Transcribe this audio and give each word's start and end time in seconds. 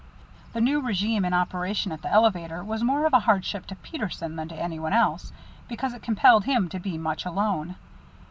The 0.53 0.61
new 0.61 0.81
régime 0.81 1.27
in 1.27 1.31
operation 1.35 1.91
at 1.91 2.01
the 2.01 2.09
elevator 2.09 2.63
was 2.63 2.81
more 2.81 3.05
of 3.05 3.13
a 3.13 3.19
hardship 3.19 3.67
to 3.67 3.75
Peterson 3.75 4.35
than 4.35 4.47
to 4.47 4.55
any 4.55 4.79
one 4.79 4.93
else, 4.93 5.31
because 5.67 5.93
it 5.93 6.01
compelled 6.01 6.45
him 6.45 6.69
to 6.69 6.79
be 6.79 6.97
much 6.97 7.23
alone. 7.23 7.75